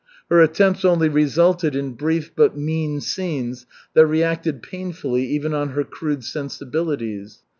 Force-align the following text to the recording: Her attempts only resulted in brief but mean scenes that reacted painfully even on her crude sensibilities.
Her 0.31 0.41
attempts 0.41 0.83
only 0.83 1.09
resulted 1.09 1.75
in 1.75 1.91
brief 1.91 2.31
but 2.35 2.57
mean 2.57 3.01
scenes 3.01 3.67
that 3.93 4.07
reacted 4.07 4.63
painfully 4.63 5.27
even 5.27 5.53
on 5.53 5.69
her 5.73 5.83
crude 5.83 6.23
sensibilities. 6.25 7.37